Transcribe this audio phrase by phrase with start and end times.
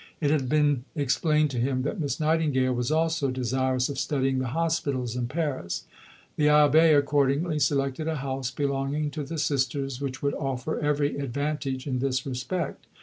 [0.19, 4.47] It had been explained to him that Miss Nightingale was also desirous of studying the
[4.47, 5.83] hospitals in Paris.
[6.37, 11.85] The Abbé accordingly selected a House belonging to the Sisters which would offer every advantage
[11.85, 12.87] in this respect.